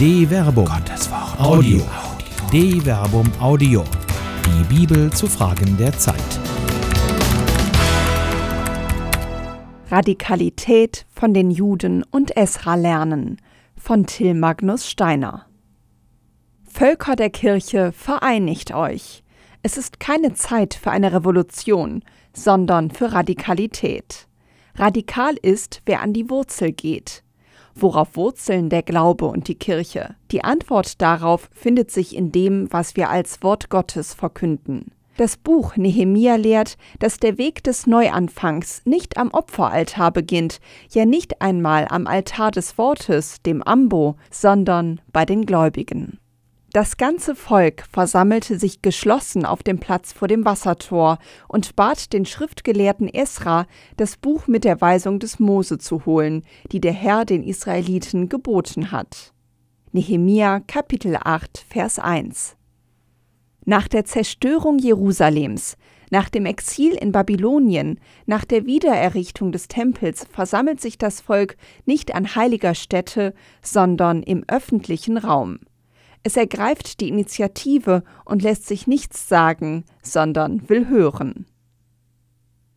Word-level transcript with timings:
De 0.00 0.26
Verbum. 0.26 0.64
Gottes 0.64 1.10
Wort. 1.10 1.38
Audio. 1.38 1.82
De 2.50 2.80
Verbum 2.80 3.30
Audio. 3.38 3.84
Die 4.46 4.74
Bibel 4.74 5.12
zu 5.12 5.26
Fragen 5.26 5.76
der 5.76 5.92
Zeit. 5.92 6.16
Radikalität 9.90 11.04
von 11.10 11.34
den 11.34 11.50
Juden 11.50 12.02
und 12.10 12.34
Esra 12.34 12.76
lernen 12.76 13.42
von 13.76 14.06
Till 14.06 14.32
Magnus 14.32 14.88
Steiner. 14.88 15.44
Völker 16.64 17.14
der 17.14 17.28
Kirche, 17.28 17.92
vereinigt 17.92 18.72
euch. 18.72 19.22
Es 19.62 19.76
ist 19.76 20.00
keine 20.00 20.32
Zeit 20.32 20.72
für 20.72 20.92
eine 20.92 21.12
Revolution, 21.12 22.02
sondern 22.32 22.90
für 22.90 23.12
Radikalität. 23.12 24.28
Radikal 24.76 25.34
ist, 25.42 25.82
wer 25.84 26.00
an 26.00 26.14
die 26.14 26.30
Wurzel 26.30 26.72
geht. 26.72 27.22
Worauf 27.82 28.14
wurzeln 28.14 28.68
der 28.68 28.82
Glaube 28.82 29.24
und 29.24 29.48
die 29.48 29.54
Kirche? 29.54 30.14
Die 30.32 30.44
Antwort 30.44 31.00
darauf 31.00 31.48
findet 31.52 31.90
sich 31.90 32.14
in 32.14 32.30
dem, 32.30 32.70
was 32.70 32.94
wir 32.94 33.08
als 33.08 33.42
Wort 33.42 33.70
Gottes 33.70 34.12
verkünden. 34.12 34.92
Das 35.16 35.38
Buch 35.38 35.76
Nehemia 35.76 36.36
lehrt, 36.36 36.76
dass 36.98 37.18
der 37.18 37.38
Weg 37.38 37.64
des 37.64 37.86
Neuanfangs 37.86 38.82
nicht 38.84 39.16
am 39.16 39.30
Opferaltar 39.30 40.12
beginnt, 40.12 40.60
ja 40.90 41.06
nicht 41.06 41.40
einmal 41.40 41.86
am 41.88 42.06
Altar 42.06 42.50
des 42.50 42.76
Wortes, 42.76 43.40
dem 43.42 43.62
Ambo, 43.62 44.16
sondern 44.30 45.00
bei 45.12 45.24
den 45.24 45.46
Gläubigen. 45.46 46.19
Das 46.72 46.96
ganze 46.96 47.34
Volk 47.34 47.82
versammelte 47.90 48.56
sich 48.56 48.80
geschlossen 48.80 49.44
auf 49.44 49.64
dem 49.64 49.80
Platz 49.80 50.12
vor 50.12 50.28
dem 50.28 50.44
Wassertor 50.44 51.18
und 51.48 51.74
bat 51.74 52.12
den 52.12 52.24
Schriftgelehrten 52.24 53.08
Esra, 53.08 53.66
das 53.96 54.16
Buch 54.16 54.46
mit 54.46 54.62
der 54.62 54.80
Weisung 54.80 55.18
des 55.18 55.40
Mose 55.40 55.78
zu 55.78 56.06
holen, 56.06 56.44
die 56.70 56.80
der 56.80 56.92
Herr 56.92 57.24
den 57.24 57.42
Israeliten 57.42 58.28
geboten 58.28 58.92
hat. 58.92 59.32
Nehemia 59.90 60.60
Kapitel 60.60 61.16
8 61.20 61.66
Vers 61.68 61.98
1 61.98 62.54
Nach 63.64 63.88
der 63.88 64.04
Zerstörung 64.04 64.78
Jerusalems, 64.78 65.76
nach 66.12 66.28
dem 66.28 66.46
Exil 66.46 66.92
in 66.92 67.10
Babylonien, 67.10 67.98
nach 68.26 68.44
der 68.44 68.64
Wiedererrichtung 68.64 69.50
des 69.50 69.66
Tempels 69.66 70.24
versammelt 70.30 70.80
sich 70.80 70.98
das 70.98 71.20
Volk 71.20 71.56
nicht 71.84 72.14
an 72.14 72.36
heiliger 72.36 72.76
Stätte, 72.76 73.34
sondern 73.60 74.22
im 74.22 74.44
öffentlichen 74.46 75.16
Raum. 75.16 75.58
Es 76.22 76.36
ergreift 76.36 77.00
die 77.00 77.08
Initiative 77.08 78.02
und 78.24 78.42
lässt 78.42 78.66
sich 78.66 78.86
nichts 78.86 79.28
sagen, 79.28 79.84
sondern 80.02 80.68
will 80.68 80.88
hören. 80.88 81.46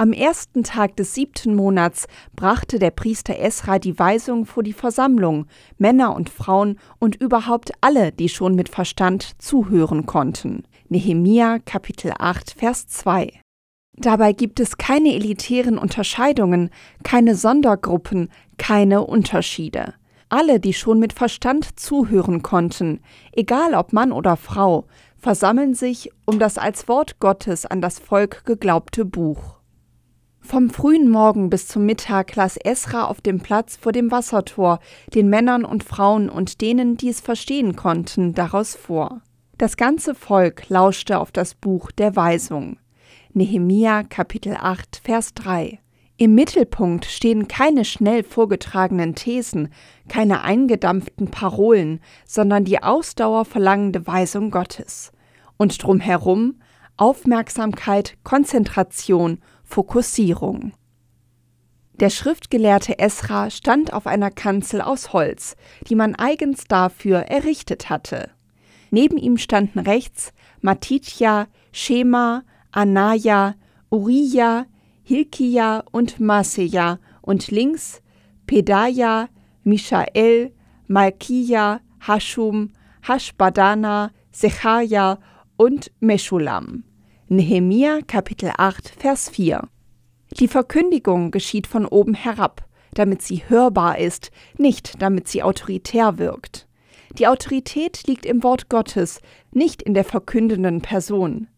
Am 0.00 0.12
ersten 0.12 0.62
Tag 0.62 0.96
des 0.96 1.14
siebten 1.14 1.56
Monats 1.56 2.06
brachte 2.36 2.78
der 2.78 2.92
Priester 2.92 3.36
Esra 3.36 3.80
die 3.80 3.98
Weisung 3.98 4.46
vor 4.46 4.62
die 4.62 4.72
Versammlung, 4.72 5.46
Männer 5.76 6.14
und 6.14 6.30
Frauen 6.30 6.78
und 7.00 7.16
überhaupt 7.16 7.72
alle, 7.80 8.12
die 8.12 8.28
schon 8.28 8.54
mit 8.54 8.68
Verstand 8.68 9.42
zuhören 9.42 10.06
konnten. 10.06 10.62
Nehemia 10.88 11.58
Kapitel 11.58 12.12
8 12.16 12.52
Vers 12.52 12.86
2. 12.86 13.40
Dabei 13.96 14.32
gibt 14.32 14.60
es 14.60 14.78
keine 14.78 15.14
elitären 15.14 15.78
Unterscheidungen, 15.78 16.70
keine 17.02 17.34
Sondergruppen, 17.34 18.28
keine 18.56 19.04
Unterschiede. 19.04 19.94
Alle, 20.30 20.60
die 20.60 20.74
schon 20.74 20.98
mit 20.98 21.14
Verstand 21.14 21.80
zuhören 21.80 22.42
konnten, 22.42 23.00
egal 23.32 23.74
ob 23.74 23.92
Mann 23.92 24.12
oder 24.12 24.36
Frau, 24.36 24.84
versammeln 25.16 25.74
sich 25.74 26.10
um 26.26 26.38
das 26.38 26.58
als 26.58 26.86
Wort 26.86 27.18
Gottes 27.18 27.64
an 27.64 27.80
das 27.80 27.98
Volk 27.98 28.44
geglaubte 28.44 29.04
Buch. 29.04 29.58
Vom 30.40 30.70
frühen 30.70 31.10
Morgen 31.10 31.50
bis 31.50 31.66
zum 31.66 31.84
Mittag 31.84 32.36
las 32.36 32.56
Esra 32.56 33.04
auf 33.04 33.20
dem 33.20 33.40
Platz 33.40 33.76
vor 33.76 33.92
dem 33.92 34.10
Wassertor 34.10 34.80
den 35.14 35.28
Männern 35.28 35.64
und 35.64 35.84
Frauen 35.84 36.30
und 36.30 36.60
denen, 36.60 36.96
die 36.96 37.08
es 37.08 37.20
verstehen 37.20 37.76
konnten, 37.76 38.34
daraus 38.34 38.74
vor. 38.74 39.20
Das 39.56 39.76
ganze 39.76 40.14
Volk 40.14 40.68
lauschte 40.68 41.18
auf 41.18 41.32
das 41.32 41.54
Buch 41.54 41.90
der 41.90 42.16
Weisung. 42.16 42.78
Nehemia 43.32 44.04
Kapitel 44.04 44.56
8 44.58 45.00
Vers 45.04 45.34
3 45.34 45.80
im 46.20 46.34
Mittelpunkt 46.34 47.04
stehen 47.04 47.46
keine 47.46 47.84
schnell 47.84 48.24
vorgetragenen 48.24 49.14
Thesen, 49.14 49.68
keine 50.08 50.42
eingedampften 50.42 51.30
Parolen, 51.30 52.00
sondern 52.26 52.64
die 52.64 52.82
Ausdauer 52.82 53.44
verlangende 53.44 54.04
Weisung 54.04 54.50
Gottes. 54.50 55.12
Und 55.58 55.80
drumherum 55.80 56.60
Aufmerksamkeit, 56.96 58.18
Konzentration, 58.24 59.38
Fokussierung. 59.62 60.72
Der 62.00 62.10
Schriftgelehrte 62.10 62.98
Esra 62.98 63.50
stand 63.50 63.92
auf 63.92 64.08
einer 64.08 64.32
Kanzel 64.32 64.80
aus 64.80 65.12
Holz, 65.12 65.54
die 65.88 65.94
man 65.94 66.16
eigens 66.16 66.64
dafür 66.64 67.18
errichtet 67.18 67.90
hatte. 67.90 68.30
Neben 68.90 69.18
ihm 69.18 69.36
standen 69.36 69.78
rechts 69.78 70.32
Matitja, 70.60 71.46
Shema, 71.70 72.42
Anaya, 72.72 73.54
Uriah, 73.90 74.66
Hilkia 75.08 75.84
und 75.90 76.20
Maseja 76.20 76.98
und 77.22 77.50
links 77.50 78.02
Pedaja, 78.46 79.30
Mishael, 79.64 80.52
Malkia, 80.86 81.80
Hashum, 82.06 82.74
Hashbadana, 83.00 84.10
Sechaja 84.30 85.18
und 85.56 85.90
Meschulam. 86.00 86.84
Nehemia 87.26 88.00
Kapitel 88.06 88.52
8 88.54 88.86
Vers 88.86 89.30
4 89.30 89.66
Die 90.38 90.46
Verkündigung 90.46 91.30
geschieht 91.30 91.66
von 91.66 91.86
oben 91.86 92.12
herab, 92.12 92.68
damit 92.92 93.22
sie 93.22 93.44
hörbar 93.48 93.96
ist, 93.96 94.30
nicht 94.58 95.00
damit 95.00 95.26
sie 95.26 95.42
autoritär 95.42 96.18
wirkt. 96.18 96.68
Die 97.18 97.28
Autorität 97.28 98.06
liegt 98.06 98.26
im 98.26 98.42
Wort 98.42 98.68
Gottes, 98.68 99.22
nicht 99.52 99.80
in 99.80 99.94
der 99.94 100.04
verkündenden 100.04 100.82
Person. 100.82 101.48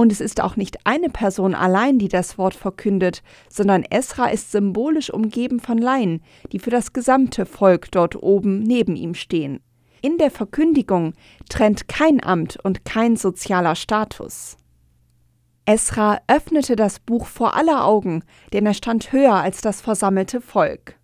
Und 0.00 0.10
es 0.10 0.22
ist 0.22 0.40
auch 0.40 0.56
nicht 0.56 0.86
eine 0.86 1.10
Person 1.10 1.54
allein, 1.54 1.98
die 1.98 2.08
das 2.08 2.38
Wort 2.38 2.54
verkündet, 2.54 3.22
sondern 3.50 3.82
Esra 3.82 4.28
ist 4.28 4.50
symbolisch 4.50 5.12
umgeben 5.12 5.60
von 5.60 5.76
Laien, 5.76 6.22
die 6.52 6.58
für 6.58 6.70
das 6.70 6.94
gesamte 6.94 7.44
Volk 7.44 7.90
dort 7.90 8.16
oben 8.22 8.60
neben 8.60 8.96
ihm 8.96 9.12
stehen. 9.12 9.60
In 10.00 10.16
der 10.16 10.30
Verkündigung 10.30 11.12
trennt 11.50 11.86
kein 11.86 12.24
Amt 12.24 12.56
und 12.62 12.86
kein 12.86 13.16
sozialer 13.16 13.74
Status. 13.74 14.56
Esra 15.66 16.22
öffnete 16.28 16.76
das 16.76 16.98
Buch 16.98 17.26
vor 17.26 17.54
aller 17.54 17.84
Augen, 17.84 18.24
denn 18.54 18.64
er 18.64 18.72
stand 18.72 19.12
höher 19.12 19.34
als 19.34 19.60
das 19.60 19.82
versammelte 19.82 20.40
Volk. 20.40 20.94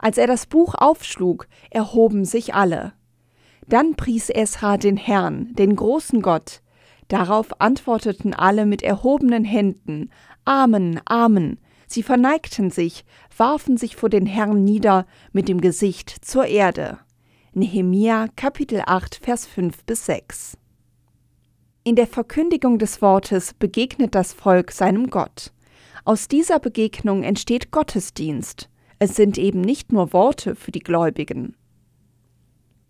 Als 0.00 0.18
er 0.18 0.26
das 0.26 0.46
Buch 0.46 0.74
aufschlug, 0.74 1.46
erhoben 1.70 2.24
sich 2.24 2.54
alle. 2.54 2.92
Dann 3.68 3.94
pries 3.94 4.30
Esra 4.30 4.78
den 4.78 4.96
Herrn, 4.96 5.54
den 5.54 5.76
großen 5.76 6.22
Gott, 6.22 6.60
Darauf 7.10 7.60
antworteten 7.60 8.34
alle 8.34 8.66
mit 8.66 8.82
erhobenen 8.82 9.44
Händen 9.44 10.10
Amen, 10.44 11.00
Amen. 11.06 11.58
Sie 11.88 12.04
verneigten 12.04 12.70
sich, 12.70 13.04
warfen 13.36 13.76
sich 13.76 13.96
vor 13.96 14.08
den 14.08 14.26
Herrn 14.26 14.62
nieder 14.62 15.06
mit 15.32 15.48
dem 15.48 15.60
Gesicht 15.60 16.08
zur 16.08 16.46
Erde. 16.46 17.00
Nehemia 17.52 18.28
Kapitel 18.36 18.84
8 18.86 19.16
Vers 19.16 19.44
5 19.48 19.84
bis 19.86 20.06
6 20.06 20.56
In 21.82 21.96
der 21.96 22.06
Verkündigung 22.06 22.78
des 22.78 23.02
Wortes 23.02 23.54
begegnet 23.54 24.14
das 24.14 24.32
Volk 24.32 24.70
seinem 24.70 25.10
Gott. 25.10 25.52
Aus 26.04 26.28
dieser 26.28 26.60
Begegnung 26.60 27.24
entsteht 27.24 27.72
Gottesdienst. 27.72 28.70
Es 29.00 29.16
sind 29.16 29.36
eben 29.36 29.62
nicht 29.62 29.90
nur 29.90 30.12
Worte 30.12 30.54
für 30.54 30.70
die 30.70 30.78
Gläubigen. 30.78 31.56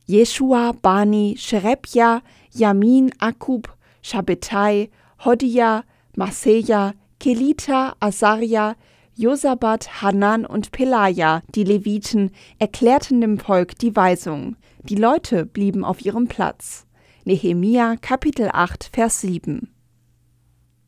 Jeshua, 0.04 0.72
Bani, 0.72 1.36
Sherebja, 1.38 2.20
Yamin, 2.52 3.12
Akub, 3.18 3.78
Shabbetai, 4.02 4.90
Hodia, 5.24 5.84
Maseja, 6.16 6.94
Kelita, 7.18 7.94
Asaria, 8.00 8.76
Josabat, 9.14 10.02
Hanan 10.02 10.46
und 10.46 10.72
Pelaja, 10.72 11.42
die 11.54 11.64
Leviten, 11.64 12.30
erklärten 12.58 13.20
dem 13.20 13.38
Volk 13.38 13.78
die 13.78 13.94
Weisung. 13.94 14.56
Die 14.82 14.94
Leute 14.94 15.44
blieben 15.44 15.84
auf 15.84 16.04
ihrem 16.04 16.26
Platz. 16.26 16.86
Nehemia 17.24 17.96
Kapitel 17.96 18.48
8 18.50 18.88
Vers 18.94 19.20
7 19.20 19.68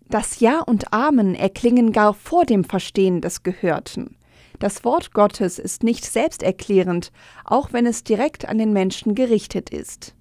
Das 0.08 0.40
Ja 0.40 0.60
und 0.60 0.94
Amen 0.94 1.34
erklingen 1.34 1.92
gar 1.92 2.14
vor 2.14 2.46
dem 2.46 2.64
Verstehen 2.64 3.20
des 3.20 3.42
Gehörten. 3.42 4.16
Das 4.58 4.82
Wort 4.84 5.12
Gottes 5.12 5.58
ist 5.58 5.82
nicht 5.82 6.04
selbsterklärend, 6.04 7.12
auch 7.44 7.74
wenn 7.74 7.84
es 7.84 8.02
direkt 8.02 8.48
an 8.48 8.56
den 8.56 8.72
Menschen 8.72 9.14
gerichtet 9.14 9.68
ist. 9.68 10.14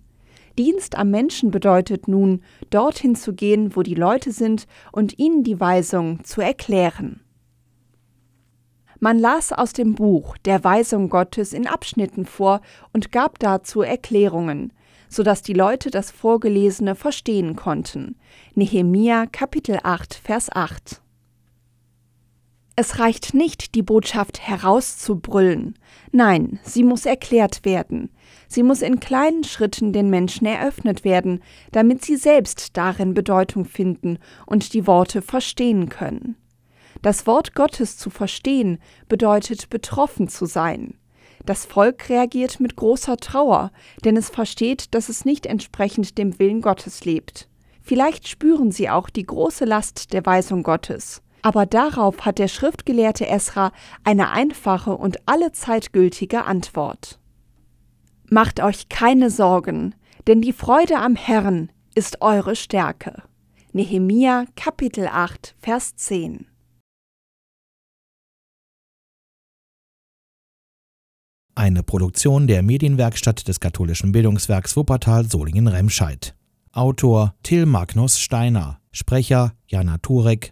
Dienst 0.58 0.98
am 0.98 1.10
Menschen 1.12 1.52
bedeutet 1.52 2.08
nun, 2.08 2.42
dorthin 2.70 3.16
zu 3.16 3.34
gehen, 3.34 3.76
wo 3.76 3.84
die 3.84 3.96
Leute 3.96 4.32
sind, 4.32 4.68
und 4.92 5.20
ihnen 5.20 5.44
die 5.44 5.60
Weisung 5.60 6.24
zu 6.24 6.42
erklären. 6.42 7.22
Man 9.00 9.18
las 9.18 9.52
aus 9.52 9.74
dem 9.74 9.96
Buch 9.96 10.38
der 10.38 10.64
Weisung 10.64 11.10
Gottes 11.10 11.54
in 11.54 11.66
Abschnitten 11.66 12.26
vor 12.26 12.62
und 12.94 13.12
gab 13.12 13.40
dazu 13.40 13.82
Erklärungen, 13.82 14.74
so 15.10 15.24
dass 15.24 15.42
die 15.42 15.54
Leute 15.54 15.90
das 15.90 16.12
Vorgelesene 16.12 16.94
verstehen 16.94 17.56
konnten. 17.56 18.16
Nehemia 18.54 19.26
Kapitel 19.26 19.80
8 19.82 20.14
Vers 20.14 20.52
8 20.52 21.01
Es 22.76 23.00
reicht 23.00 23.34
nicht, 23.34 23.76
die 23.76 23.84
Botschaft 23.84 24.48
herauszubrüllen. 24.48 25.76
Nein, 26.12 26.60
sie 26.64 26.84
muss 26.84 27.06
erklärt 27.06 27.66
werden. 27.66 28.10
Sie 28.48 28.64
muss 28.64 28.82
in 28.82 29.00
kleinen 29.00 29.44
Schritten 29.44 29.92
den 29.92 30.10
Menschen 30.10 30.48
eröffnet 30.48 31.04
werden, 31.04 31.42
damit 31.72 32.04
sie 32.04 32.16
selbst 32.16 32.78
darin 32.78 33.14
Bedeutung 33.14 33.66
finden 33.66 34.20
und 34.46 34.74
die 34.74 34.88
Worte 34.88 35.22
verstehen 35.22 35.90
können. 35.90 36.38
Das 37.02 37.28
Wort 37.28 37.56
Gottes 37.56 37.98
zu 37.98 38.10
verstehen 38.10 38.80
bedeutet 39.10 39.70
betroffen 39.70 40.28
zu 40.28 40.46
sein. 40.46 40.96
Das 41.46 41.66
Volk 41.66 42.10
reagiert 42.10 42.60
mit 42.60 42.76
großer 42.76 43.18
Trauer, 43.18 43.72
denn 44.06 44.16
es 44.16 44.30
versteht, 44.30 44.94
dass 44.94 45.10
es 45.10 45.26
nicht 45.26 45.46
entsprechend 45.46 46.18
dem 46.18 46.38
Willen 46.40 46.62
Gottes 46.62 47.04
lebt. 47.04 47.50
Vielleicht 47.82 48.28
spüren 48.28 48.72
sie 48.72 48.90
auch 48.90 49.10
die 49.10 49.26
große 49.26 49.66
Last 49.66 50.14
der 50.14 50.26
Weisung 50.26 50.62
Gottes. 50.62 51.24
Aber 51.42 51.66
darauf 51.66 52.26
hat 52.26 52.38
der 52.40 52.48
Schriftgelehrte 52.48 53.28
Esra 53.28 53.72
eine 54.04 54.32
einfache 54.32 54.96
und 54.96 55.28
allezeit 55.28 55.94
gültige 55.94 56.46
Antwort. 56.46 57.20
Macht 58.30 58.62
euch 58.62 58.90
keine 58.90 59.30
Sorgen, 59.30 59.96
denn 60.28 60.42
die 60.42 60.54
Freude 60.54 60.98
am 60.98 61.16
Herrn 61.16 61.72
ist 61.96 62.22
eure 62.22 62.56
Stärke. 62.56 63.24
Nehemia 63.74 64.46
Kapitel 64.56 65.08
8 65.08 65.56
Vers 65.60 65.96
10 65.96 66.46
Eine 71.54 71.84
Produktion 71.84 72.48
der 72.48 72.64
Medienwerkstatt 72.64 73.48
des 73.48 73.60
katholischen 73.60 74.12
Bildungswerks 74.12 74.76
Wuppertal 74.76 75.30
Solingen-Remscheid. 75.30 76.34
Autor 76.72 77.36
Till 77.44 77.66
Magnus 77.66 78.18
Steiner. 78.20 78.80
Sprecher 78.92 79.54
Jana 79.68 79.98
Turek. 79.98 80.50